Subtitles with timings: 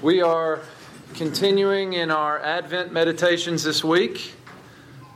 [0.00, 0.60] We are
[1.14, 4.32] continuing in our Advent meditations this week,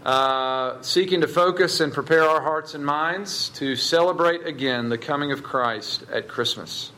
[0.05, 5.31] uh, seeking to focus and prepare our hearts and minds to celebrate again the coming
[5.31, 6.91] of Christ at Christmas.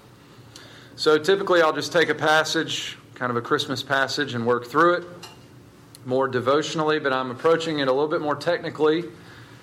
[0.96, 4.94] So typically, I'll just take a passage, kind of a Christmas passage, and work through
[4.94, 5.04] it
[6.06, 9.04] more devotionally, but I'm approaching it a little bit more technically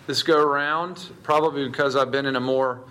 [0.05, 2.81] this go around, probably because I've been in a more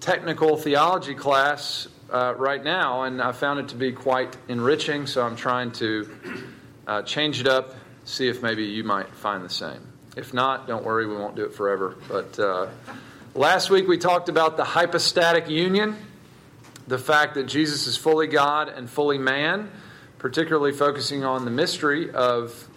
[0.00, 5.26] technical theology class uh, right now, and I found it to be quite enriching, so
[5.26, 6.08] I'm trying to
[6.86, 7.74] uh, change it up,
[8.04, 9.80] see if maybe you might find the same.
[10.16, 11.96] If not, don't worry, we won't do it forever.
[12.08, 12.68] But uh,
[13.34, 15.96] last week we talked about the hypostatic union,
[16.86, 19.72] the fact that Jesus is fully God and fully man,
[20.18, 22.68] particularly focusing on the mystery of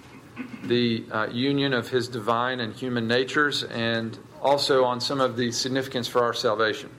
[0.63, 5.51] the uh, union of his divine and human natures, and also on some of the
[5.51, 6.89] significance for our salvation.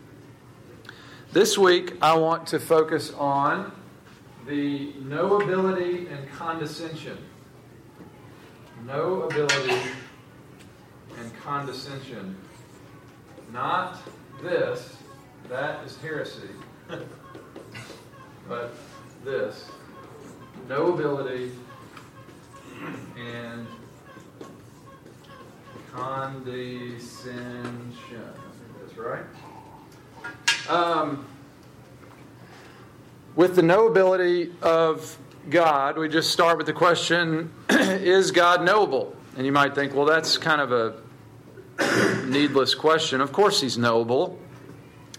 [1.31, 3.71] This week, I want to focus on
[4.47, 7.19] the knowability and condescension.
[8.87, 9.79] Knowability
[11.19, 12.35] and condescension.
[13.53, 13.99] Not
[14.43, 14.97] this,
[15.51, 16.49] that is heresy,
[18.49, 18.73] but
[19.23, 19.67] this.
[20.67, 21.51] Knowability
[23.19, 23.67] and
[25.93, 27.93] condescension.
[28.81, 29.27] That's right.
[30.69, 31.25] Um,
[33.35, 35.17] with the knowability of
[35.49, 39.17] God, we just start with the question Is God knowable?
[39.37, 43.23] And you might think, well, that's kind of a needless question.
[43.23, 44.39] Of course, He's knowable.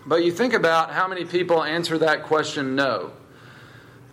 [0.05, 3.11] But you think about how many people answer that question no.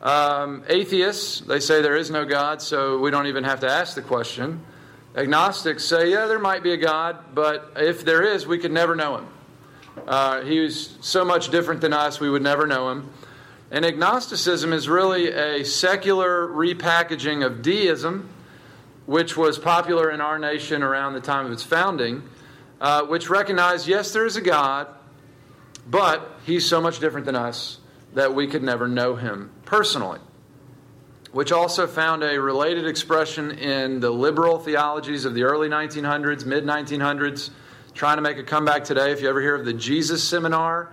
[0.01, 3.95] Um, atheists, they say there is no God, so we don't even have to ask
[3.95, 4.65] the question.
[5.15, 8.95] Agnostics say, yeah, there might be a God, but if there is, we could never
[8.95, 9.27] know Him.
[10.07, 13.11] Uh, he was so much different than us, we would never know him.
[13.71, 18.29] And agnosticism is really a secular repackaging of deism,
[19.07, 22.23] which was popular in our nation around the time of its founding,
[22.81, 24.87] uh, which recognized yes, there is a God,
[25.89, 27.79] but he's so much different than us
[28.15, 30.21] that we could never know him personally.
[31.33, 36.65] Which also found a related expression in the liberal theologies of the early 1900s, mid
[36.65, 37.51] 1900s
[37.97, 39.11] trying to make a comeback today.
[39.11, 40.93] If you ever hear of the Jesus Seminar,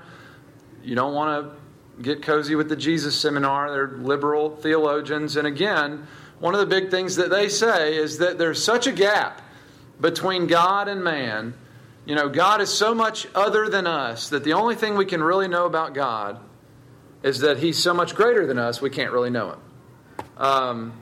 [0.81, 3.69] you don't want to get cozy with the Jesus Seminar.
[3.69, 5.35] They're liberal theologians.
[5.35, 6.07] And again,
[6.39, 9.41] one of the big things that they say is that there's such a gap
[9.99, 11.53] between God and man.
[12.05, 15.21] You know, God is so much other than us that the only thing we can
[15.21, 16.39] really know about God
[17.21, 19.59] is that He's so much greater than us, we can't really know Him.
[20.37, 20.93] Um,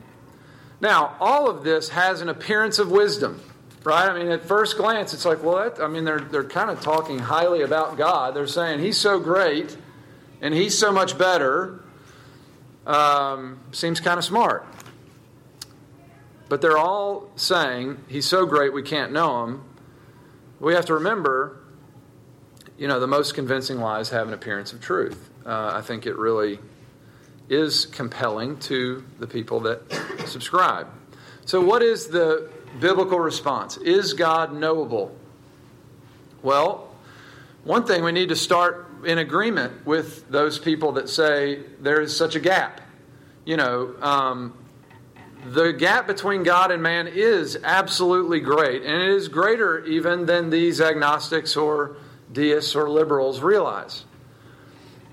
[0.80, 3.40] now, all of this has an appearance of wisdom
[3.84, 4.10] right?
[4.10, 6.82] I mean, at first glance, it's like, well, that, I mean, they're, they're kind of
[6.82, 8.36] talking highly about God.
[8.36, 9.76] They're saying He's so great
[10.42, 11.84] and He's so much better.
[12.86, 14.66] Um, seems kind of smart.
[16.50, 19.64] But they're all saying He's so great we can't know Him.
[20.60, 21.60] We have to remember,
[22.78, 25.30] you know, the most convincing lies have an appearance of truth.
[25.46, 26.60] Uh, I think it really
[27.50, 29.82] is compelling to the people that
[30.26, 30.88] subscribe.
[31.46, 33.78] So, what is the biblical response.
[33.78, 35.16] Is God knowable?
[36.42, 36.90] Well,
[37.64, 42.16] one thing we need to start in agreement with those people that say there is
[42.16, 42.82] such a gap.
[43.46, 44.54] You know, um,
[45.46, 50.50] the gap between God and man is absolutely great, and it is greater even than
[50.50, 51.98] these agnostics or
[52.32, 54.06] deists or liberals realize.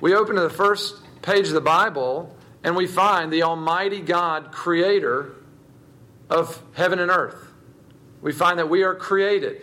[0.01, 4.53] We open to the first page of the Bible and we find the Almighty God,
[4.53, 5.35] creator
[6.29, 7.48] of heaven and earth
[8.21, 9.63] we find that we are created.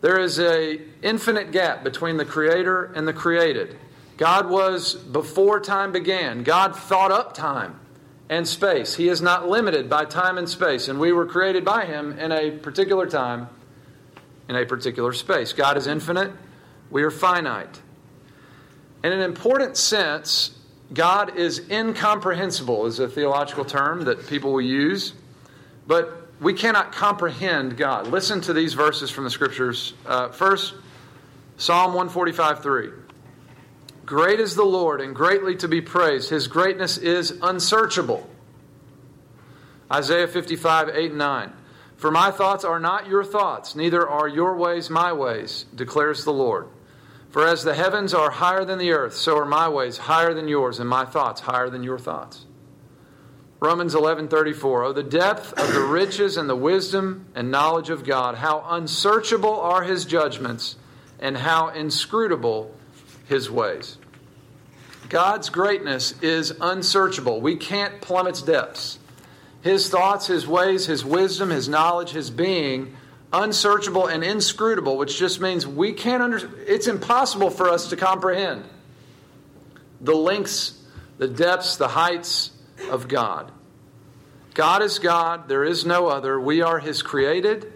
[0.00, 3.76] There is a infinite gap between the creator and the created.
[4.16, 6.42] God was before time began.
[6.42, 7.80] God thought up time
[8.28, 8.94] and space.
[8.94, 12.32] He is not limited by time and space, and we were created by him in
[12.32, 13.48] a particular time
[14.48, 15.52] in a particular space.
[15.52, 16.32] God is infinite,
[16.90, 17.80] we are finite.
[19.02, 20.56] In an important sense,
[20.92, 25.12] God is incomprehensible, is a theological term that people will use.
[25.86, 28.08] But we cannot comprehend God.
[28.08, 29.94] Listen to these verses from the scriptures.
[30.04, 30.74] Uh, first,
[31.56, 32.90] Psalm 145 3.
[34.04, 36.30] Great is the Lord and greatly to be praised.
[36.30, 38.28] His greatness is unsearchable.
[39.92, 41.52] Isaiah 55 8 and 9.
[41.96, 46.32] For my thoughts are not your thoughts, neither are your ways my ways, declares the
[46.32, 46.68] Lord.
[47.30, 50.48] For as the heavens are higher than the earth, so are my ways higher than
[50.48, 52.45] yours, and my thoughts higher than your thoughts.
[53.60, 58.36] Romans 11:34 Oh the depth of the riches and the wisdom and knowledge of God
[58.36, 60.76] how unsearchable are his judgments
[61.18, 62.74] and how inscrutable
[63.26, 63.96] his ways.
[65.08, 67.40] God's greatness is unsearchable.
[67.40, 68.98] We can't plumb its depths.
[69.62, 72.96] His thoughts, His ways, His wisdom, His knowledge, His being,
[73.32, 78.64] unsearchable and inscrutable, which just means we can't under, it's impossible for us to comprehend
[80.00, 80.80] the lengths,
[81.18, 82.50] the depths, the heights
[82.90, 83.52] of God.
[84.54, 86.40] God is God, there is no other.
[86.40, 87.72] We are His created.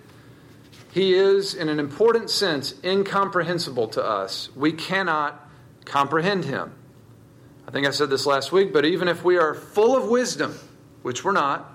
[0.93, 4.49] He is, in an important sense, incomprehensible to us.
[4.57, 5.49] We cannot
[5.85, 6.73] comprehend Him.
[7.69, 10.59] I think I said this last week, but even if we are full of wisdom,
[11.03, 11.71] which we're not,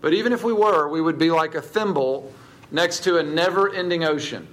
[0.00, 2.32] but even if we were, we would be like a thimble
[2.70, 4.48] next to a never ending ocean.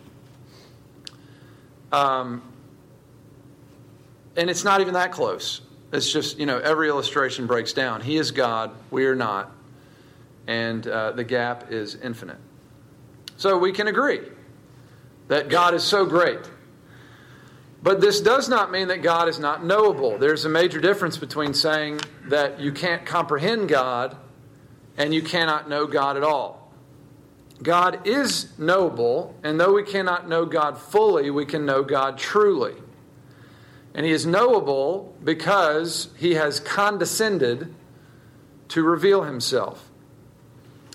[1.92, 2.42] Um,
[4.36, 5.62] and it's not even that close.
[5.92, 8.02] It's just, you know, every illustration breaks down.
[8.02, 9.52] He is God, we are not.
[10.48, 12.40] And uh, the gap is infinite.
[13.38, 14.22] So we can agree
[15.28, 16.40] that God is so great.
[17.84, 20.18] But this does not mean that God is not knowable.
[20.18, 24.18] There's a major difference between saying that you can't comprehend God
[24.98, 26.74] and you cannot know God at all.
[27.62, 32.76] God is knowable, and though we cannot know God fully, we can know God truly.
[33.98, 37.74] And He is knowable because He has condescended
[38.70, 39.90] to reveal Himself.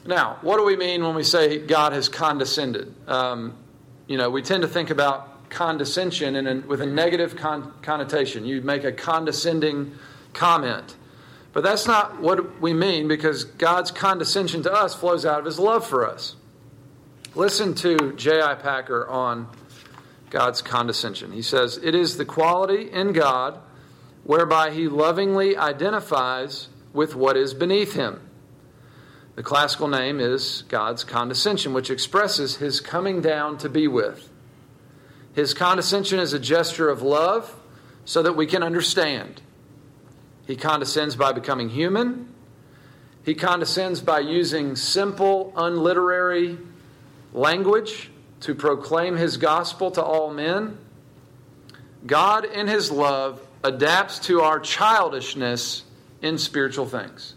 [0.06, 2.94] Now, what do we mean when we say God has condescended?
[3.08, 3.58] Um,
[4.06, 8.44] you know, we tend to think about condescension in a, with a negative con- connotation.
[8.44, 9.94] You make a condescending
[10.32, 10.96] comment.
[11.52, 15.58] But that's not what we mean because God's condescension to us flows out of his
[15.58, 16.36] love for us.
[17.34, 18.54] Listen to J.I.
[18.54, 19.48] Packer on
[20.32, 21.30] God's condescension.
[21.30, 23.60] He says, It is the quality in God
[24.24, 28.18] whereby he lovingly identifies with what is beneath him.
[29.36, 34.30] The classical name is God's condescension, which expresses his coming down to be with.
[35.34, 37.54] His condescension is a gesture of love
[38.06, 39.42] so that we can understand.
[40.46, 42.32] He condescends by becoming human.
[43.22, 46.56] He condescends by using simple, unliterary
[47.34, 48.11] language
[48.42, 50.78] to proclaim his gospel to all men.
[52.06, 55.84] God, in his love, adapts to our childishness
[56.20, 57.34] in spiritual things.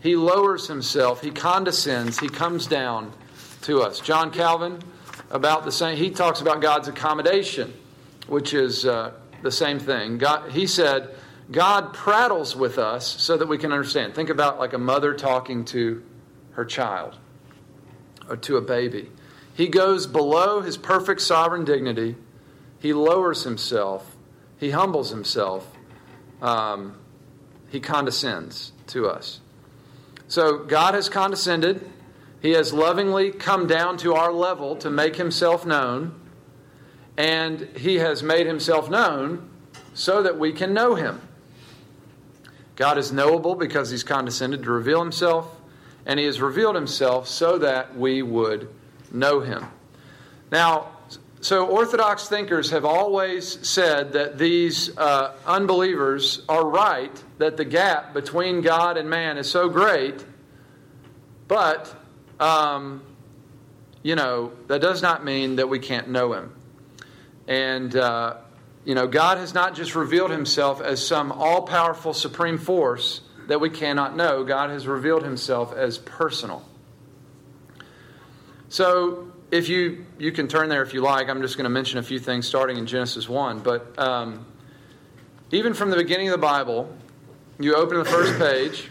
[0.00, 3.12] He lowers himself, he condescends, he comes down
[3.62, 3.98] to us.
[4.00, 4.78] John Calvin,
[5.30, 7.72] about the same, he talks about God's accommodation,
[8.28, 9.12] which is uh,
[9.42, 10.18] the same thing.
[10.18, 11.14] God, he said,
[11.50, 14.14] God prattles with us so that we can understand.
[14.14, 16.02] Think about like a mother talking to
[16.52, 17.16] her child
[18.28, 19.10] or to a baby.
[19.56, 22.14] He goes below his perfect sovereign dignity.
[22.78, 24.14] He lowers himself.
[24.58, 25.66] He humbles himself.
[26.42, 26.98] Um,
[27.70, 29.40] he condescends to us.
[30.28, 31.88] So God has condescended.
[32.42, 36.20] He has lovingly come down to our level to make himself known.
[37.16, 39.48] And he has made himself known
[39.94, 41.22] so that we can know him.
[42.76, 45.48] God is knowable because he's condescended to reveal himself,
[46.04, 48.68] and he has revealed himself so that we would
[49.12, 49.64] know him.
[50.50, 50.92] Now,
[51.40, 58.14] so Orthodox thinkers have always said that these uh, unbelievers are right, that the gap
[58.14, 60.24] between God and man is so great,
[61.46, 61.94] but,
[62.40, 63.02] um,
[64.02, 66.52] you know, that does not mean that we can't know him.
[67.46, 68.38] And, uh,
[68.84, 73.60] you know, God has not just revealed himself as some all powerful supreme force that
[73.60, 74.42] we cannot know.
[74.42, 76.64] God has revealed himself as personal.
[78.68, 81.98] So, if you you can turn there if you like, I'm just going to mention
[81.98, 83.60] a few things starting in Genesis 1.
[83.60, 84.46] But um,
[85.52, 86.94] even from the beginning of the Bible,
[87.58, 88.90] you open the first page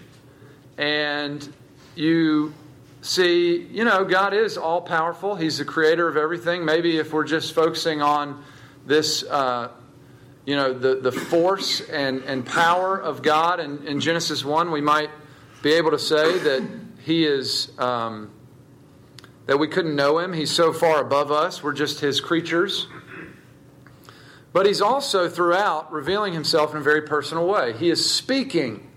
[0.78, 1.54] and
[1.96, 2.54] you
[3.02, 5.36] see, you know, God is all powerful.
[5.36, 6.64] He's the creator of everything.
[6.64, 8.44] Maybe if we're just focusing on
[8.86, 9.70] this uh,
[10.46, 13.60] you know, the, the force and, and power of God.
[13.60, 15.10] In Genesis 1, we might
[15.62, 16.70] be able to say that
[17.04, 18.30] He is, um,
[19.46, 20.34] that we couldn't know Him.
[20.34, 22.88] He's so far above us, we're just His creatures.
[24.54, 27.74] But He's also, throughout, revealing Himself in a very personal way.
[27.74, 28.88] He is speaking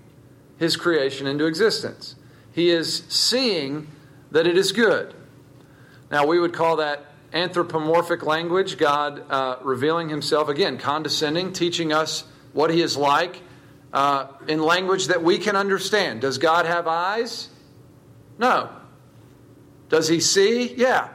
[0.58, 2.16] His creation into existence,
[2.52, 3.88] He is seeing
[4.30, 5.14] that it is good.
[6.10, 12.24] Now, we would call that anthropomorphic language, God uh, revealing himself, again, condescending, teaching us
[12.52, 13.42] what he is like
[13.92, 16.20] uh, in language that we can understand.
[16.20, 17.48] Does God have eyes?
[18.38, 18.70] No.
[19.88, 20.74] Does he see?
[20.74, 21.08] Yeah.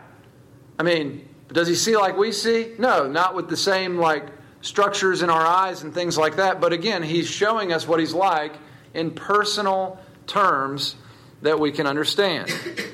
[0.79, 2.73] I mean, does he see like we see?
[2.79, 4.25] No, not with the same like
[4.61, 6.59] structures in our eyes and things like that.
[6.59, 8.53] But again, he's showing us what he's like
[8.93, 10.95] in personal terms
[11.41, 12.51] that we can understand.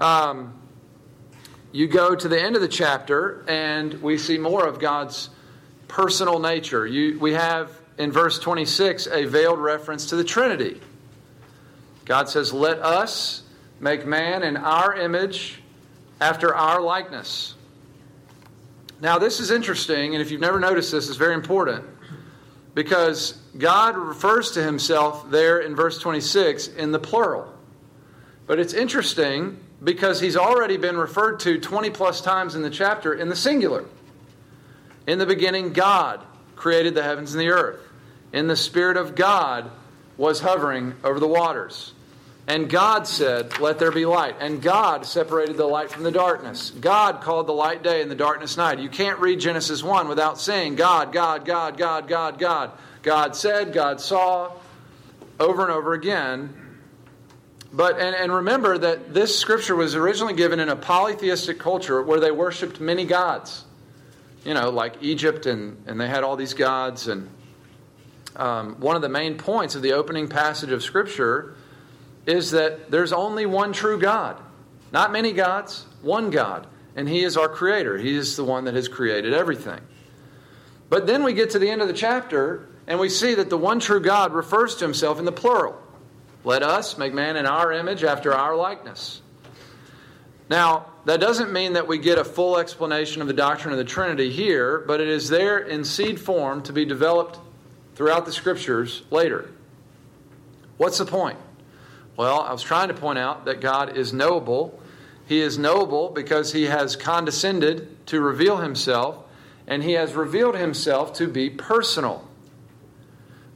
[0.00, 0.54] Um,
[1.72, 5.28] you go to the end of the chapter and we see more of God's
[5.88, 6.86] personal nature.
[6.86, 10.80] You, we have in verse 26 a veiled reference to the Trinity.
[12.06, 13.42] God says, Let us
[13.80, 15.60] make man in our image
[16.20, 17.54] after our likeness.
[19.00, 21.84] Now, this is interesting, and if you've never noticed this, it's very important
[22.74, 27.52] because God refers to himself there in verse 26 in the plural.
[28.46, 33.14] But it's interesting because he's already been referred to 20 plus times in the chapter
[33.14, 33.86] in the singular.
[35.06, 36.20] In the beginning, God
[36.56, 37.80] created the heavens and the earth.
[38.32, 39.70] In the Spirit of God
[40.18, 41.94] was hovering over the waters.
[42.46, 44.36] And God said, Let there be light.
[44.40, 46.70] And God separated the light from the darkness.
[46.70, 48.80] God called the light day and the darkness night.
[48.80, 52.72] You can't read Genesis 1 without saying God, God, God, God, God, God.
[53.02, 54.52] God said, God saw,
[55.38, 56.54] over and over again.
[57.72, 62.20] But and, and remember that this scripture was originally given in a polytheistic culture where
[62.20, 63.64] they worshipped many gods.
[64.44, 67.06] You know, like Egypt, and, and they had all these gods.
[67.06, 67.28] And
[68.36, 71.54] um, one of the main points of the opening passage of Scripture
[72.26, 74.40] is that there's only one true God.
[74.92, 76.66] Not many gods, one God.
[76.96, 77.98] And He is our Creator.
[77.98, 79.80] He is the one that has created everything.
[80.88, 83.56] But then we get to the end of the chapter, and we see that the
[83.56, 85.80] one true God refers to Himself in the plural.
[86.42, 89.22] Let us make man in our image after our likeness.
[90.48, 93.84] Now, that doesn't mean that we get a full explanation of the doctrine of the
[93.84, 97.38] Trinity here, but it is there in seed form to be developed
[97.94, 99.48] throughout the scriptures later.
[100.76, 101.38] What's the point?
[102.20, 104.78] Well, I was trying to point out that God is knowable.
[105.24, 109.24] He is knowable because he has condescended to reveal himself,
[109.66, 112.28] and he has revealed himself to be personal.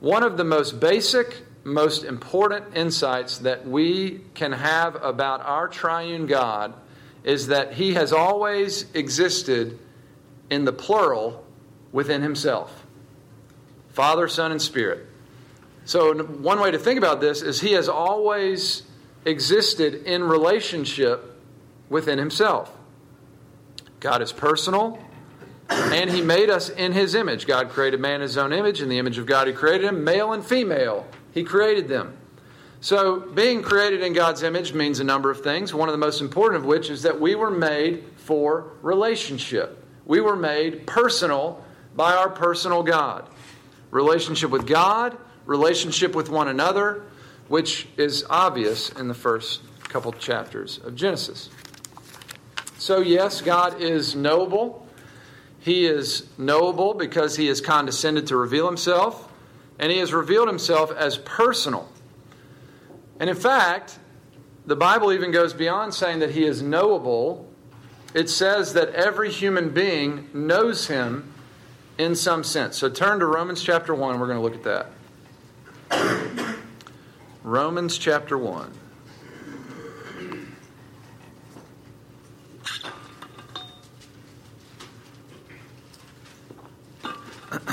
[0.01, 6.27] One of the most basic, most important insights that we can have about our triune
[6.27, 6.73] God
[7.23, 9.79] is that he has always existed
[10.49, 11.45] in the plural
[11.93, 12.87] within himself
[13.91, 15.07] Father, Son, and Spirit.
[15.87, 18.85] So, one way to think about this is he has always
[19.27, 21.39] existed in relationship
[21.91, 22.75] within himself.
[24.01, 24.99] God is personal,
[25.69, 27.47] and he made us in his image.
[27.47, 28.81] God created man in his own image.
[28.81, 31.07] In the image of God, he created him, male and female.
[31.33, 32.17] He created them.
[32.81, 36.23] So, being created in God's image means a number of things, one of the most
[36.23, 39.85] important of which is that we were made for relationship.
[40.07, 41.63] We were made personal
[41.95, 43.29] by our personal God.
[43.91, 47.03] Relationship with God relationship with one another,
[47.49, 51.51] which is obvious in the first couple chapters of Genesis.
[52.79, 54.87] So, yes, God is knowable.
[55.61, 59.33] He is knowable because he has condescended to reveal himself,
[59.79, 61.89] and he has revealed himself as personal.
[63.19, 63.99] And in fact,
[64.67, 67.49] the Bible even goes beyond saying that he is knowable.
[68.13, 71.33] It says that every human being knows him
[71.99, 72.77] in some sense.
[72.77, 74.91] So turn to Romans chapter 1, we're going to look at that.
[77.43, 78.73] Romans chapter 1.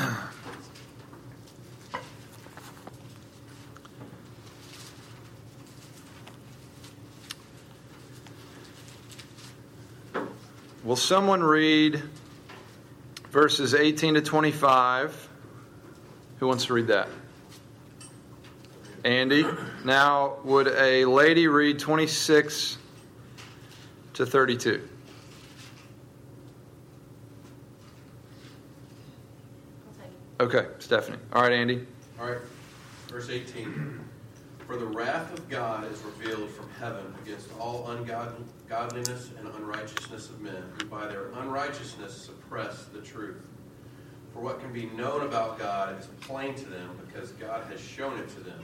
[10.84, 12.02] Will someone read
[13.30, 15.30] verses 18 to 25?
[16.40, 17.08] Who wants to read that?
[19.04, 19.46] Andy.
[19.84, 22.78] Now, would a lady read 26
[24.14, 24.88] to 32?
[30.40, 31.18] Okay, Stephanie.
[31.34, 31.86] All right, Andy.
[32.20, 32.42] All right,
[33.08, 34.00] verse 18.
[34.66, 40.42] For the wrath of God is revealed from heaven against all ungodliness and unrighteousness of
[40.42, 43.46] men, who by their unrighteousness suppress the truth.
[44.34, 48.18] For what can be known about God is plain to them, because God has shown
[48.18, 48.64] it to them.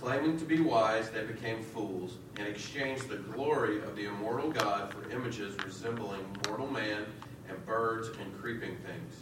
[0.00, 4.92] Claiming to be wise, they became fools and exchanged the glory of the immortal God
[4.92, 7.06] for images resembling mortal man
[7.48, 9.14] and birds and creeping things.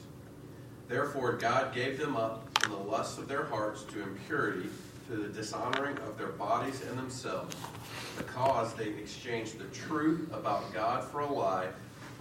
[0.88, 4.68] Therefore, God gave them up in the lusts of their hearts to impurity,
[5.08, 7.56] to the dishonoring of their bodies and themselves,
[8.18, 11.68] because they exchanged the truth about God for a lie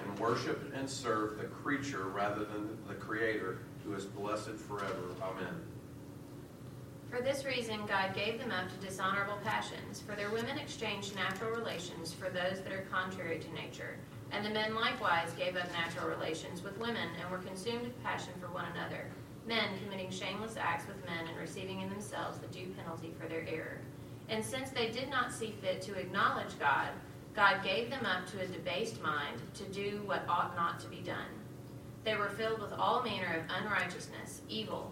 [0.04, 5.16] and worshiped and served the creature rather than the Creator, who is blessed forever.
[5.22, 5.73] Amen.
[7.14, 11.52] For this reason, God gave them up to dishonorable passions, for their women exchanged natural
[11.52, 13.98] relations for those that are contrary to nature.
[14.32, 18.34] And the men likewise gave up natural relations with women and were consumed with passion
[18.42, 19.06] for one another,
[19.46, 23.46] men committing shameless acts with men and receiving in themselves the due penalty for their
[23.48, 23.78] error.
[24.30, 26.90] And since they did not see fit to acknowledge God,
[27.36, 31.02] God gave them up to a debased mind to do what ought not to be
[31.02, 31.30] done.
[32.06, 34.92] They were filled with all manner of unrighteousness, evil,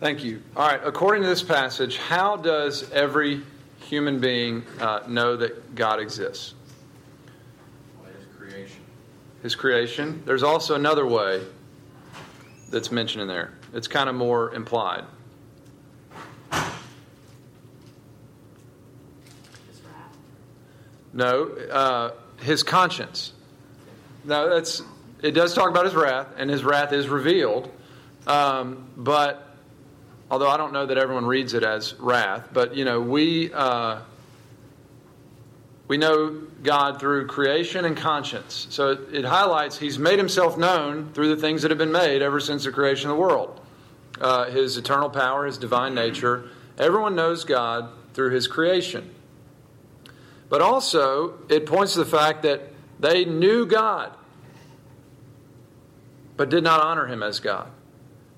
[0.00, 0.42] Thank you.
[0.56, 3.42] All right, according to this passage, how does every
[3.80, 6.54] human being uh, know that God exists?
[8.02, 8.80] By his creation.
[9.42, 10.22] His creation.
[10.24, 11.42] There's also another way
[12.70, 13.52] that's mentioned in there.
[13.74, 15.04] It's kind of more implied.
[16.50, 16.62] His
[19.84, 20.16] wrath.
[21.12, 23.34] No, uh, his conscience.
[24.24, 24.80] Now that's
[25.22, 25.32] it.
[25.32, 27.70] Does talk about his wrath, and his wrath is revealed.
[28.26, 29.48] Um, but
[30.30, 34.00] although I don't know that everyone reads it as wrath, but you know we uh,
[35.88, 36.30] we know
[36.62, 38.68] God through creation and conscience.
[38.70, 42.22] So it, it, highlights He's made Himself known through the things that have been made
[42.22, 43.60] ever since the creation of the world.
[44.20, 46.48] Uh, his eternal power, His divine nature.
[46.78, 49.12] Everyone knows God through His creation.
[50.48, 52.62] But also, it points to the fact that
[53.00, 54.12] they knew God,
[56.36, 57.70] but did not honor Him as God.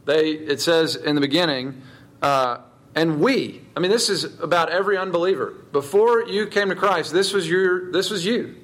[0.05, 1.83] They, it says in the beginning,
[2.21, 2.59] uh,
[2.95, 3.63] and we.
[3.77, 5.55] I mean, this is about every unbeliever.
[5.73, 8.57] Before you came to Christ, this was your, this was you.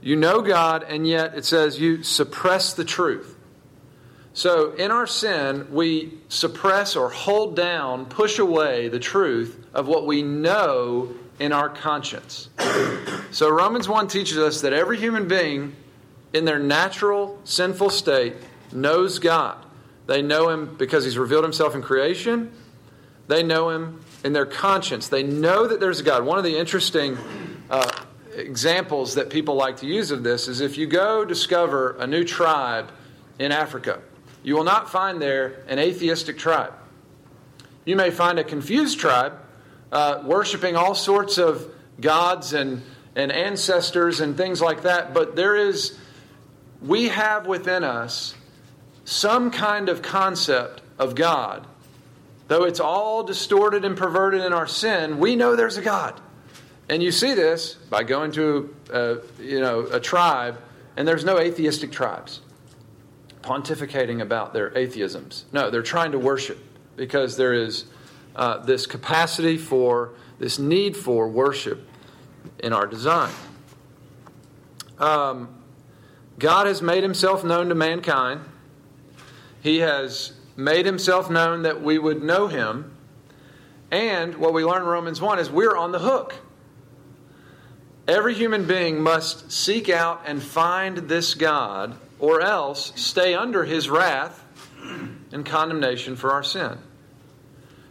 [0.00, 3.36] You know God, and yet it says you suppress the truth.
[4.32, 10.06] So in our sin, we suppress or hold down, push away the truth of what
[10.06, 12.48] we know in our conscience.
[13.30, 15.74] So Romans 1 teaches us that every human being
[16.32, 18.34] in their natural sinful state
[18.72, 19.64] knows God.
[20.06, 22.52] They know him because he's revealed himself in creation.
[23.26, 25.08] They know him in their conscience.
[25.08, 26.24] They know that there's a God.
[26.24, 27.16] One of the interesting
[27.70, 27.90] uh,
[28.34, 32.24] examples that people like to use of this is if you go discover a new
[32.24, 32.90] tribe
[33.38, 34.00] in Africa,
[34.42, 36.74] you will not find there an atheistic tribe.
[37.86, 39.34] You may find a confused tribe
[39.90, 41.66] uh, worshiping all sorts of
[42.00, 42.82] gods and,
[43.14, 45.96] and ancestors and things like that, but there is,
[46.82, 48.34] we have within us
[49.04, 51.66] some kind of concept of God.
[52.48, 56.20] Though it's all distorted and perverted in our sin, we know there's a God.
[56.88, 60.60] And you see this by going to a, you know, a tribe,
[60.96, 62.40] and there's no atheistic tribes
[63.42, 65.44] pontificating about their atheisms.
[65.52, 66.58] No, they're trying to worship
[66.96, 67.84] because there is
[68.36, 71.86] uh, this capacity for, this need for worship
[72.58, 73.32] in our design.
[74.98, 75.62] Um,
[76.38, 78.40] God has made himself known to mankind.
[79.64, 82.94] He has made himself known that we would know him.
[83.90, 86.34] And what we learn in Romans 1 is we're on the hook.
[88.06, 93.88] Every human being must seek out and find this God, or else stay under his
[93.88, 94.44] wrath
[95.32, 96.78] and condemnation for our sin.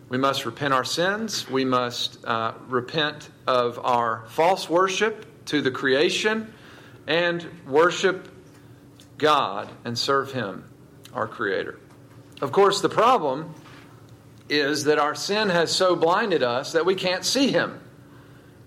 [0.10, 1.50] We must repent our sins.
[1.50, 6.54] We must uh, repent of our false worship to the creation
[7.08, 8.28] and worship
[9.18, 10.66] God and serve Him,
[11.14, 11.80] our Creator.
[12.42, 13.54] Of course, the problem
[14.50, 17.80] is that our sin has so blinded us that we can't see Him,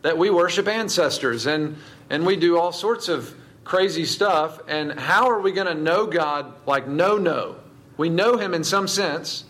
[0.02, 1.76] that we worship ancestors and,
[2.09, 4.61] and we do all sorts of crazy stuff.
[4.68, 7.56] And how are we going to know God like no, no?
[7.96, 9.44] We know Him in some sense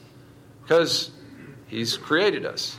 [0.63, 1.11] because
[1.69, 2.79] He's created us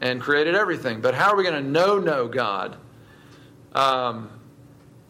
[0.00, 1.00] and created everything.
[1.00, 2.76] But how are we going to know, know God?
[3.72, 4.30] Um,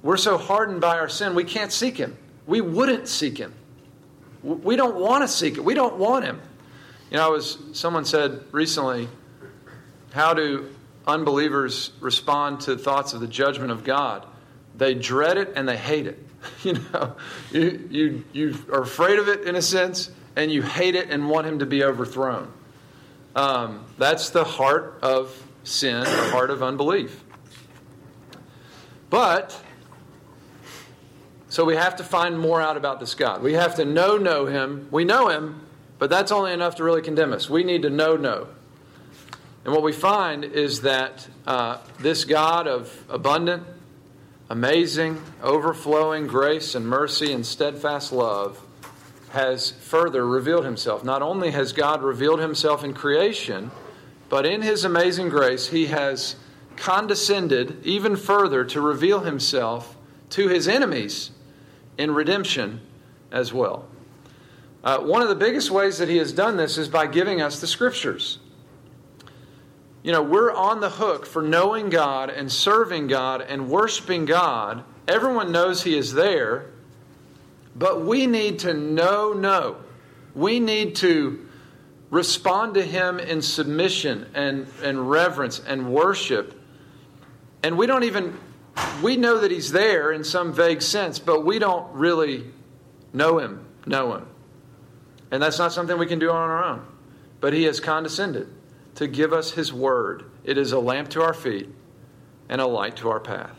[0.02, 2.16] we're so hardened by our sin, we can't seek Him.
[2.46, 3.52] We wouldn't seek Him.
[4.42, 5.64] We don't want to seek it.
[5.64, 6.40] We don't want Him.
[7.10, 9.08] You know, I was someone said recently,
[10.12, 10.74] how do
[11.06, 14.26] unbelievers respond to thoughts of the judgment of God?
[14.76, 16.22] They dread it and they hate it.
[16.62, 17.16] You know,
[17.50, 21.28] you, you, you are afraid of it in a sense, and you hate it and
[21.28, 22.52] want Him to be overthrown.
[23.34, 27.24] Um, that's the heart of sin, the heart of unbelief.
[29.10, 29.60] But,
[31.56, 33.42] so we have to find more out about this God.
[33.42, 34.88] We have to know, know Him.
[34.90, 35.62] We know Him,
[35.98, 37.48] but that's only enough to really condemn us.
[37.48, 38.48] We need to know, know.
[39.64, 43.62] And what we find is that uh, this God of abundant,
[44.50, 48.60] amazing, overflowing grace and mercy and steadfast love
[49.30, 51.04] has further revealed himself.
[51.04, 53.70] Not only has God revealed himself in creation,
[54.28, 56.36] but in his amazing grace, he has
[56.76, 59.96] condescended even further to reveal himself
[60.28, 61.30] to his enemies
[61.98, 62.80] in redemption
[63.30, 63.86] as well.
[64.84, 67.60] Uh, one of the biggest ways that he has done this is by giving us
[67.60, 68.38] the scriptures.
[70.02, 74.84] You know, we're on the hook for knowing God and serving God and worshiping God.
[75.08, 76.66] Everyone knows he is there,
[77.74, 79.78] but we need to know, know.
[80.36, 81.48] We need to
[82.10, 86.54] respond to him in submission and, and reverence and worship.
[87.64, 88.38] And we don't even,
[89.02, 92.44] we know that he's there in some vague sense, but we don't really
[93.12, 94.26] know him, know him.
[95.30, 96.86] And that's not something we can do on our own.
[97.40, 98.48] But he has condescended
[98.96, 100.24] to give us his word.
[100.44, 101.68] It is a lamp to our feet
[102.48, 103.56] and a light to our path.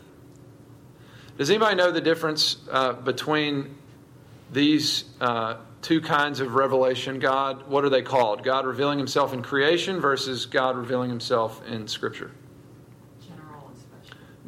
[1.36, 3.76] Does anybody know the difference uh, between
[4.52, 7.20] these uh, two kinds of revelation?
[7.20, 8.42] God, what are they called?
[8.42, 12.32] God revealing himself in creation versus God revealing himself in Scripture?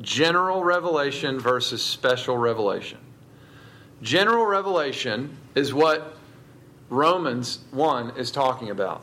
[0.01, 2.99] General revelation versus special revelation.
[4.03, 6.17] General revelation is what
[6.89, 9.03] Romans 1 is talking about.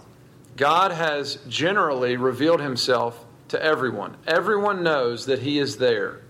[0.55, 4.17] God has generally revealed himself to everyone.
[4.25, 6.21] Everyone knows that he is there.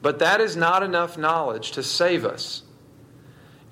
[0.00, 2.62] But that is not enough knowledge to save us.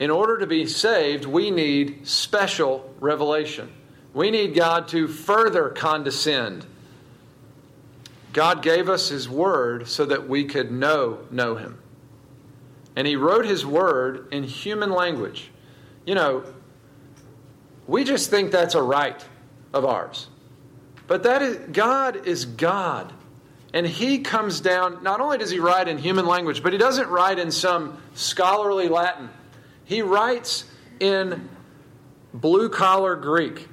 [0.00, 3.70] In order to be saved, we need special revelation.
[4.12, 6.66] We need God to further condescend.
[8.34, 11.78] God gave us his word so that we could know know him.
[12.96, 15.50] And he wrote his word in human language.
[16.04, 16.44] You know,
[17.86, 19.24] we just think that's a right
[19.72, 20.28] of ours.
[21.06, 23.12] But that is God is God.
[23.72, 27.08] And he comes down, not only does he write in human language, but he doesn't
[27.08, 29.30] write in some scholarly Latin.
[29.84, 30.64] He writes
[31.00, 31.48] in
[32.32, 33.68] blue collar Greek.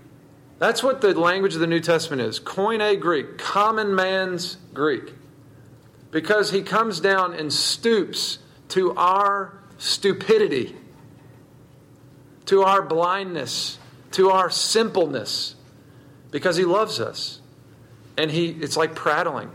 [0.62, 5.12] That's what the language of the New Testament is Koine Greek, common man's Greek.
[6.12, 10.76] Because he comes down and stoops to our stupidity,
[12.46, 13.80] to our blindness,
[14.12, 15.56] to our simpleness
[16.30, 17.42] because he loves us.
[18.16, 19.50] And he it's like prattling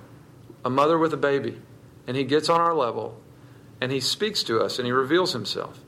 [0.64, 1.56] a mother with a baby.
[2.08, 3.16] And he gets on our level
[3.80, 5.78] and he speaks to us and he reveals himself.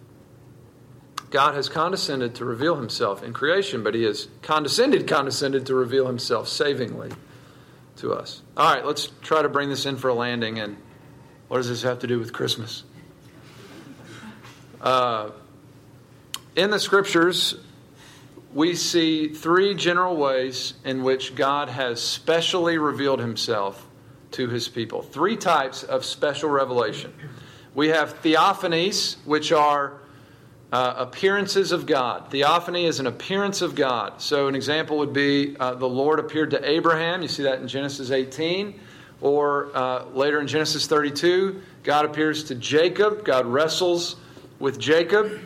[1.30, 6.06] God has condescended to reveal himself in creation, but he has condescended, condescended to reveal
[6.06, 7.10] himself savingly
[7.96, 8.42] to us.
[8.56, 10.58] All right, let's try to bring this in for a landing.
[10.58, 10.76] And
[11.48, 12.84] what does this have to do with Christmas?
[14.80, 15.30] Uh,
[16.56, 17.56] in the scriptures,
[18.54, 23.86] we see three general ways in which God has specially revealed himself
[24.32, 25.02] to his people.
[25.02, 27.12] Three types of special revelation.
[27.74, 30.00] We have theophanies, which are
[30.72, 32.30] uh, appearances of God.
[32.30, 34.20] Theophany is an appearance of God.
[34.20, 37.22] So, an example would be uh, the Lord appeared to Abraham.
[37.22, 38.78] You see that in Genesis 18.
[39.20, 43.24] Or uh, later in Genesis 32, God appears to Jacob.
[43.24, 44.16] God wrestles
[44.58, 45.40] with Jacob.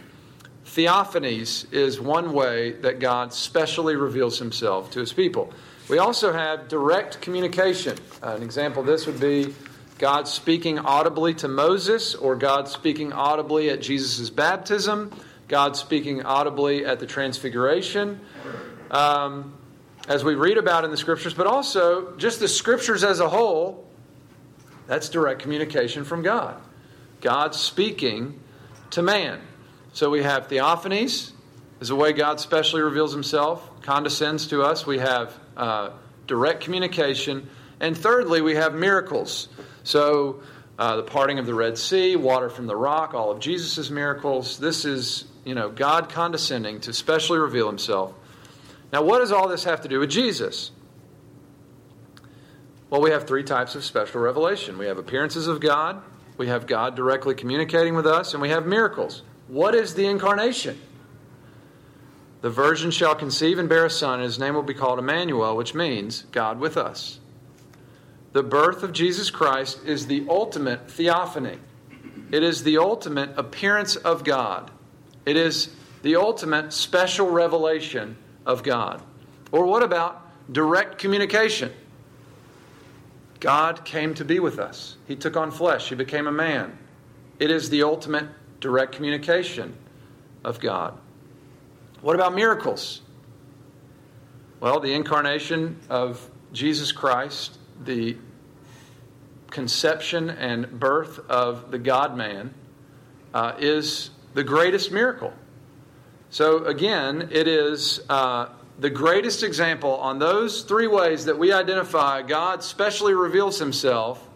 [0.67, 5.53] Theophanies is one way that God specially reveals himself to his people.
[5.89, 7.97] We also have direct communication.
[8.23, 9.55] Uh, an example this would be
[10.03, 15.13] God speaking audibly to Moses, or God speaking audibly at Jesus' baptism,
[15.47, 18.19] God speaking audibly at the Transfiguration,
[18.91, 19.55] um,
[20.09, 23.89] as we read about in the Scriptures, but also just the Scriptures as a whole.
[24.89, 26.61] That's direct communication from God.
[27.21, 28.41] God speaking
[28.91, 29.41] to man.
[29.93, 31.31] So we have theophanies,
[31.79, 34.85] is a way God specially reveals himself, condescends to us.
[34.85, 35.91] We have uh,
[36.27, 37.49] direct communication.
[37.79, 39.47] And thirdly, we have miracles.
[39.85, 40.43] So
[40.79, 44.59] uh, the parting of the Red Sea, water from the rock, all of Jesus' miracles.
[44.59, 48.15] This is, you know, God condescending to specially reveal himself.
[48.93, 50.71] Now, what does all this have to do with Jesus?
[52.91, 56.03] Well, we have three types of special revelation we have appearances of God,
[56.37, 59.23] we have God directly communicating with us, and we have miracles.
[59.49, 60.79] What is the incarnation?
[62.43, 65.57] The virgin shall conceive and bear a son, and his name will be called Emmanuel,
[65.57, 67.21] which means God with us.
[68.33, 71.59] The birth of Jesus Christ is the ultimate theophany.
[72.31, 74.71] It is the ultimate appearance of God.
[75.27, 75.69] It is
[76.03, 78.17] the ultimate special revelation
[78.47, 79.03] of God.
[79.53, 81.73] Or what about direct communication?
[83.39, 84.97] God came to be with us.
[85.07, 85.91] He took on flesh.
[85.91, 86.79] He became a man.
[87.39, 88.29] It is the ultimate
[88.61, 89.77] direct communication
[90.45, 90.97] of God.
[92.01, 93.03] What about miracles?
[94.61, 98.17] Well, the incarnation of Jesus Christ, the
[99.51, 102.55] conception and birth of the God man,
[103.35, 105.33] uh, is the greatest miracle.
[106.31, 112.23] So, again, it is uh, the greatest example on those three ways that we identify
[112.23, 114.29] God specially reveals himself.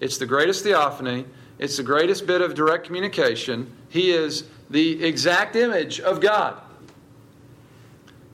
[0.00, 1.24] It's the greatest theophany,
[1.58, 3.72] it's the greatest bit of direct communication.
[3.88, 6.60] He is the exact image of God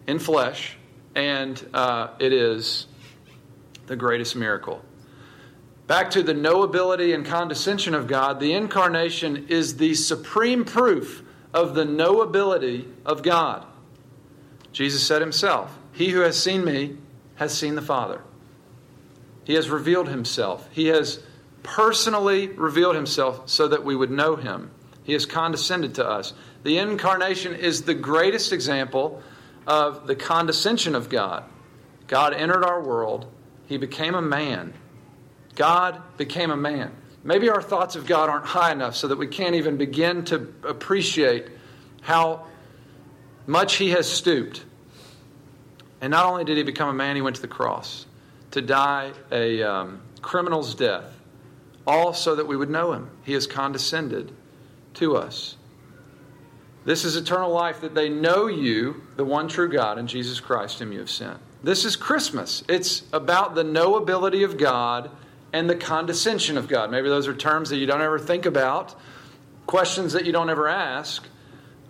[0.06, 0.76] in flesh,
[1.14, 2.86] and uh, it is
[3.92, 4.82] the greatest miracle.
[5.86, 11.74] Back to the knowability and condescension of God, the incarnation is the supreme proof of
[11.74, 13.66] the knowability of God.
[14.72, 16.96] Jesus said himself, He who has seen me
[17.34, 18.22] has seen the Father.
[19.44, 20.66] He has revealed himself.
[20.72, 21.22] He has
[21.62, 24.70] personally revealed himself so that we would know him.
[25.02, 26.32] He has condescended to us.
[26.62, 29.22] The incarnation is the greatest example
[29.66, 31.44] of the condescension of God.
[32.06, 33.26] God entered our world,
[33.66, 34.74] He became a man.
[35.54, 36.92] God became a man.
[37.24, 40.52] Maybe our thoughts of God aren't high enough so that we can't even begin to
[40.64, 41.46] appreciate
[42.00, 42.46] how
[43.46, 44.64] much He has stooped.
[46.00, 48.06] And not only did He become a man, He went to the cross
[48.52, 51.18] to die a um, criminal's death,
[51.86, 53.10] all so that we would know Him.
[53.24, 54.32] He has condescended
[54.94, 55.56] to us.
[56.84, 60.80] This is eternal life that they know you, the one true God, and Jesus Christ,
[60.80, 61.38] whom you have sent.
[61.62, 62.64] This is Christmas.
[62.68, 65.10] It's about the knowability of God
[65.52, 66.90] and the condescension of God.
[66.90, 68.94] Maybe those are terms that you don't ever think about,
[69.66, 71.24] questions that you don't ever ask,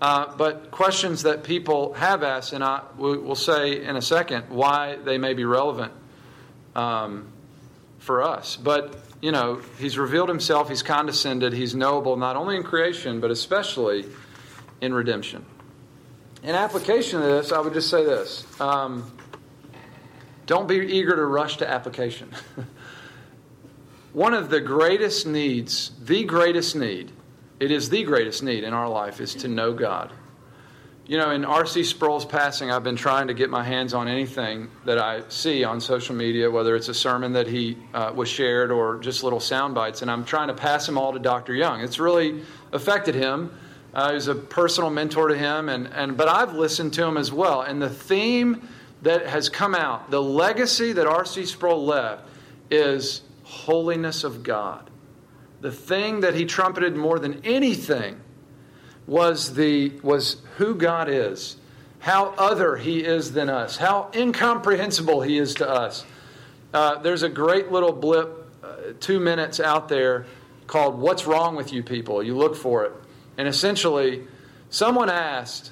[0.03, 4.97] uh, but questions that people have asked, and I will say in a second why
[4.97, 5.93] they may be relevant
[6.75, 7.33] um,
[7.99, 8.57] for us.
[8.57, 13.31] But you know, he's revealed himself, he's condescended, he's knowable not only in creation, but
[13.31, 14.05] especially
[14.81, 15.47] in redemption.
[16.43, 19.11] In application of this, I would just say this um,
[20.47, 22.31] don't be eager to rush to application.
[24.13, 27.13] One of the greatest needs, the greatest need,
[27.61, 30.13] it is the greatest need in our life, is to know God.
[31.07, 31.83] You know, in R.C.
[31.83, 35.81] Sproul's passing, I've been trying to get my hands on anything that I see on
[35.81, 39.75] social media, whether it's a sermon that he uh, was shared or just little sound
[39.75, 41.55] bites, and I'm trying to pass them all to Dr.
[41.55, 41.81] Young.
[41.81, 43.53] It's really affected him.
[43.95, 47.33] Uh, he's a personal mentor to him, and, and but I've listened to him as
[47.33, 47.63] well.
[47.63, 48.69] And the theme
[49.03, 51.47] that has come out, the legacy that R.C.
[51.47, 52.29] Sproul left,
[52.71, 54.89] is holiness of God.
[55.61, 58.21] The thing that he trumpeted more than anything
[59.07, 61.57] was, the, was who God is,
[62.03, 66.05] how other He is than us, how incomprehensible He is to us.
[66.75, 70.27] Uh, there's a great little blip, uh, two minutes out there,
[70.67, 72.23] called What's Wrong with You People?
[72.23, 72.93] You look for it.
[73.39, 74.27] And essentially,
[74.69, 75.71] someone asked,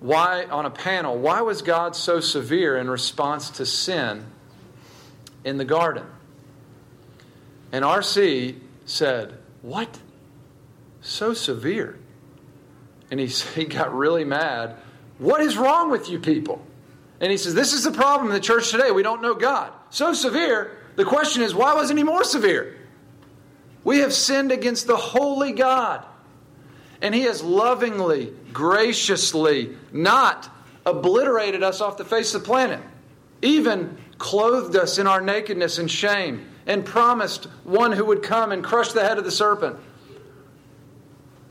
[0.00, 4.26] why, on a panel, why was God so severe in response to sin
[5.44, 6.06] in the garden?
[7.72, 8.56] And R.C.
[8.86, 9.98] said, What?
[11.00, 11.98] So severe?
[13.10, 14.76] and he, he got really mad.
[15.18, 16.64] What is wrong with you people?
[17.20, 18.90] And he says, This is the problem in the church today.
[18.90, 19.72] We don't know God.
[19.90, 20.76] So severe.
[20.96, 22.76] The question is, why wasn't he more severe?
[23.84, 26.04] We have sinned against the holy God.
[27.00, 30.50] And he has lovingly, graciously not
[30.84, 32.80] obliterated us off the face of the planet,
[33.40, 38.64] even clothed us in our nakedness and shame, and promised one who would come and
[38.64, 39.76] crush the head of the serpent.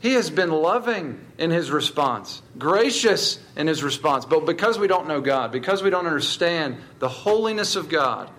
[0.00, 4.26] He has been loving in his response, gracious in his response.
[4.26, 8.30] But because we don't know God, because we don't understand the holiness of God,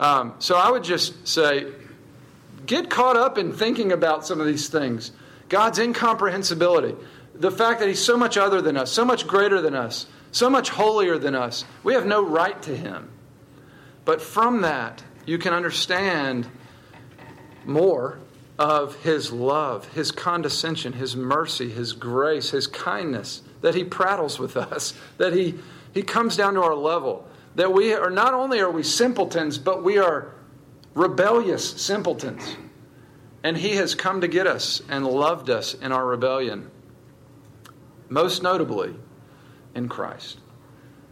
[0.00, 1.70] um, so I would just say
[2.64, 5.12] get caught up in thinking about some of these things.
[5.50, 6.96] God's incomprehensibility,
[7.34, 10.48] the fact that He's so much other than us, so much greater than us, so
[10.48, 11.64] much holier than us.
[11.82, 13.10] We have no right to Him.
[14.04, 16.48] But from that, you can understand
[17.64, 18.18] more
[18.58, 24.56] of his love, his condescension, his mercy, his grace, his kindness, that he prattles with
[24.56, 25.54] us, that he,
[25.92, 29.82] he comes down to our level, that we are not only are we simpletons, but
[29.82, 30.32] we are
[30.94, 32.56] rebellious simpletons.
[33.44, 36.70] And he has come to get us and loved us in our rebellion,
[38.12, 38.94] most notably
[39.74, 40.38] in Christ,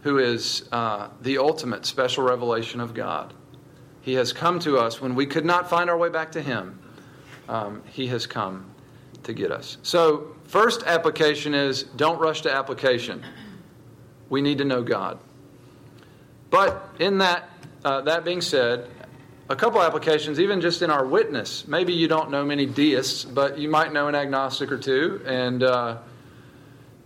[0.03, 3.33] who is uh, the ultimate special revelation of God.
[4.01, 6.79] He has come to us when we could not find our way back to him
[7.47, 8.65] um, He has come
[9.23, 9.77] to get us.
[9.83, 13.23] So, first application is don't rush to application.
[14.29, 15.19] We need to know God.
[16.49, 17.49] But in that,
[17.83, 18.89] uh, that being said,
[19.49, 21.67] a couple applications, even just in our witness.
[21.67, 25.21] Maybe you don't know many deists, but you might know an agnostic or two.
[25.25, 25.97] And, uh,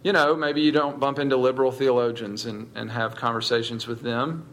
[0.05, 4.45] you know, maybe you don't bump into liberal theologians and, and have conversations with them.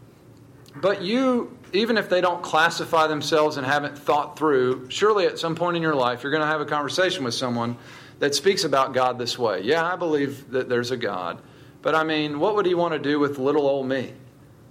[0.77, 5.55] but you, even if they don't classify themselves and haven't thought through, surely at some
[5.55, 7.77] point in your life you're going to have a conversation with someone
[8.19, 9.61] that speaks about God this way.
[9.61, 11.43] Yeah, I believe that there's a God.
[11.83, 14.15] But I mean, what would he want to do with little old me?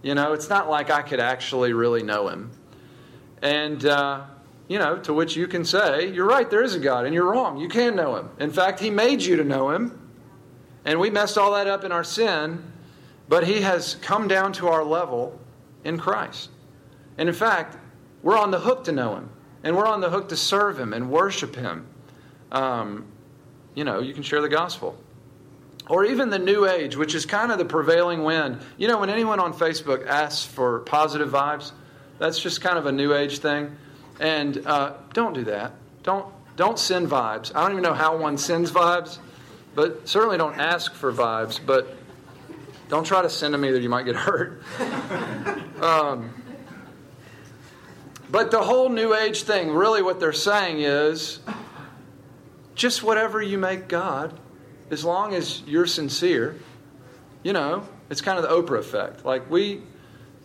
[0.01, 2.49] You know, it's not like I could actually really know him.
[3.43, 4.23] And, uh,
[4.67, 7.29] you know, to which you can say, you're right, there is a God, and you're
[7.29, 7.59] wrong.
[7.59, 8.31] You can know him.
[8.39, 9.99] In fact, he made you to know him.
[10.85, 12.63] And we messed all that up in our sin,
[13.29, 15.39] but he has come down to our level
[15.83, 16.49] in Christ.
[17.17, 17.77] And in fact,
[18.23, 19.29] we're on the hook to know him,
[19.63, 21.85] and we're on the hook to serve him and worship him.
[22.51, 23.05] Um,
[23.75, 24.97] you know, you can share the gospel.
[25.89, 28.61] Or even the new age, which is kind of the prevailing wind.
[28.77, 31.71] You know, when anyone on Facebook asks for positive vibes,
[32.19, 33.75] that's just kind of a new age thing.
[34.19, 35.73] And uh, don't do that.
[36.03, 37.51] Don't, don't send vibes.
[37.55, 39.17] I don't even know how one sends vibes,
[39.75, 41.60] but certainly don't ask for vibes.
[41.63, 41.95] But
[42.89, 44.62] don't try to send them either, you might get hurt.
[45.81, 46.34] Um,
[48.29, 51.39] but the whole New Age thing, really what they're saying is
[52.75, 54.39] just whatever you make God,
[54.89, 56.55] as long as you're sincere,
[57.43, 59.25] you know, it's kind of the Oprah effect.
[59.25, 59.81] Like we,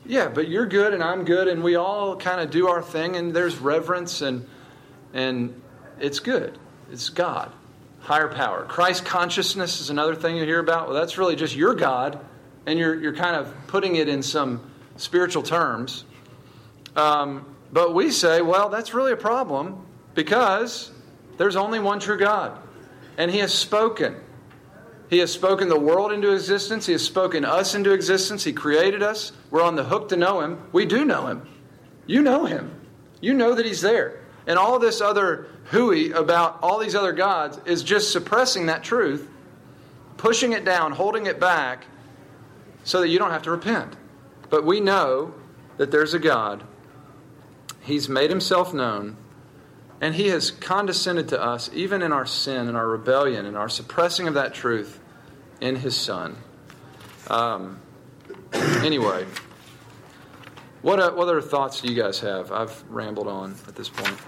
[0.05, 3.17] yeah, but you're good and I'm good, and we all kind of do our thing,
[3.17, 4.47] and there's reverence and
[5.13, 5.61] and
[5.99, 6.59] it's good.
[6.91, 7.51] It's God,
[8.07, 8.65] higher power.
[8.65, 10.87] Christ consciousness is another thing you hear about.
[10.89, 12.25] Well, that's really just your God,
[12.65, 16.05] and you're you're kind of putting it in some spiritual terms.
[16.95, 20.93] Um, but we say, well, that's really a problem because
[21.37, 22.57] there's only one true God,
[23.19, 24.15] and He has spoken.
[25.11, 26.87] He has spoken the world into existence.
[26.87, 28.45] He has spoken us into existence.
[28.45, 29.33] He created us.
[29.51, 30.63] We're on the hook to know Him.
[30.73, 31.49] We do know Him.
[32.07, 32.73] You know Him.
[33.21, 34.21] You know that He's there.
[34.47, 39.29] And all this other hooey about all these other gods is just suppressing that truth,
[40.17, 41.87] pushing it down, holding it back,
[42.85, 43.97] so that you don't have to repent.
[44.49, 45.35] But we know
[45.77, 46.63] that there's a God.
[47.81, 49.17] He's made Himself known.
[50.01, 53.69] And he has condescended to us, even in our sin and our rebellion and our
[53.69, 55.01] suppressing of that truth
[55.61, 56.37] in his Son.
[57.29, 57.81] Um,
[58.53, 59.25] anyway,
[60.83, 62.53] what, uh, what other thoughts do you guys have?
[62.53, 64.19] I've rambled on at this point.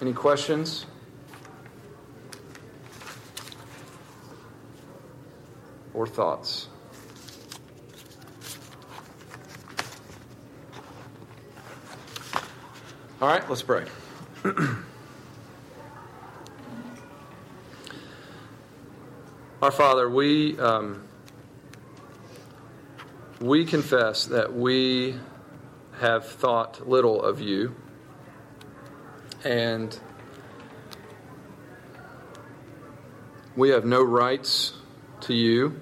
[0.00, 0.86] Any questions?
[5.94, 6.68] Or thoughts?
[13.22, 13.86] All right, let's pray.
[19.62, 21.02] Our Father, we um,
[23.40, 25.18] we confess that we
[25.98, 27.74] have thought little of you,
[29.46, 29.96] and
[33.54, 34.72] we have no rights
[35.20, 35.80] to you.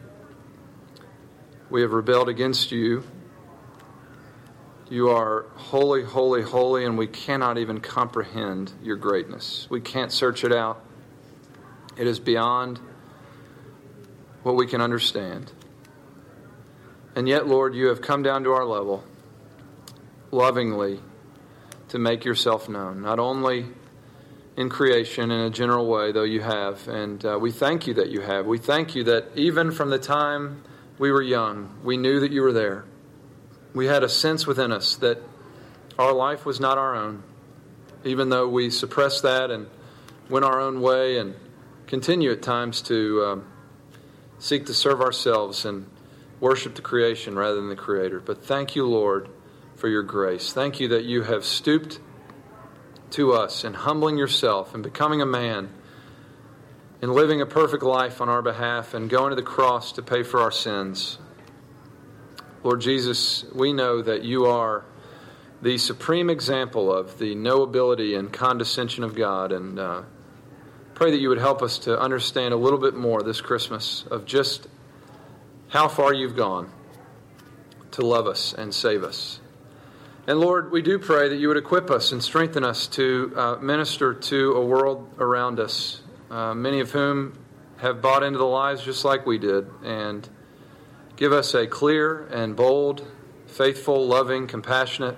[1.71, 3.05] We have rebelled against you.
[4.91, 9.67] You are holy, holy, holy, and we cannot even comprehend your greatness.
[9.71, 10.85] We can't search it out.
[11.97, 12.81] It is beyond
[14.43, 15.51] what we can understand.
[17.17, 19.05] And yet, Lord, you have come down to our level
[20.31, 21.01] lovingly
[21.95, 23.67] to make yourself known, not only
[24.57, 26.89] in creation in a general way, though you have.
[26.89, 28.47] And uh, we thank you that you have.
[28.47, 30.65] We thank you that even from the time
[30.99, 32.85] we were young, we knew that you were there.
[33.75, 35.23] We had a sense within us that
[35.97, 37.23] our life was not our own,
[38.03, 39.69] even though we suppress that and
[40.29, 41.37] went our own way and
[41.87, 43.47] continue at times to um,
[44.41, 45.89] seek to serve ourselves and
[46.41, 48.19] worship the creation rather than the Creator.
[48.19, 49.29] But thank you, Lord,
[49.77, 50.53] for your grace.
[50.53, 52.01] Thank you that you have stooped
[53.11, 55.71] to us in humbling yourself and becoming a man
[57.01, 60.23] and living a perfect life on our behalf and going to the cross to pay
[60.23, 61.19] for our sins.
[62.63, 64.85] Lord Jesus, we know that you are
[65.61, 69.53] the supreme example of the knowability and condescension of God.
[69.53, 70.03] And uh,
[70.95, 74.25] pray that you would help us to understand a little bit more this Christmas of
[74.25, 74.67] just
[75.69, 76.71] how far you've gone
[77.93, 79.41] to love us and save us.
[80.27, 83.57] And Lord, we do pray that you would equip us and strengthen us to uh,
[83.57, 86.01] minister to a world around us,
[86.31, 87.39] uh, many of whom
[87.79, 89.69] have bought into the lies just like we did.
[89.85, 90.29] And
[91.17, 93.07] Give us a clear and bold,
[93.47, 95.17] faithful, loving, compassionate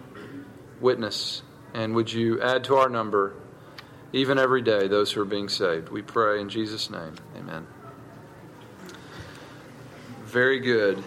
[0.79, 1.43] witness.
[1.73, 3.35] And would you add to our number,
[4.13, 5.89] even every day, those who are being saved?
[5.89, 7.15] We pray in Jesus' name.
[7.39, 7.67] Amen.
[10.25, 11.03] Very good.